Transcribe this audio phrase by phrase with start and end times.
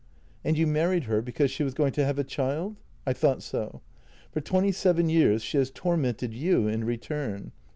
[0.43, 3.83] "And you married her because she was going to have a child?— I thought so.
[4.31, 7.51] F or twenty seven years she has tor mented you in return.